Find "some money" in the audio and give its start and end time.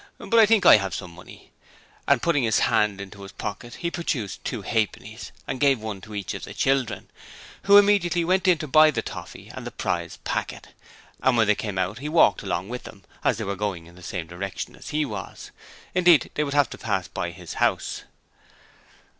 0.95-1.51